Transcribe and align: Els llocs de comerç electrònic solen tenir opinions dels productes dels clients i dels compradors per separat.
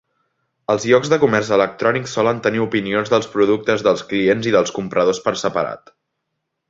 Els 0.73 0.85
llocs 0.91 1.09
de 1.13 1.19
comerç 1.23 1.51
electrònic 1.57 2.09
solen 2.13 2.41
tenir 2.47 2.63
opinions 2.65 3.13
dels 3.15 3.29
productes 3.35 3.85
dels 3.89 4.05
clients 4.15 4.51
i 4.53 4.55
dels 4.57 4.75
compradors 4.79 5.21
per 5.27 5.35
separat. 5.43 5.95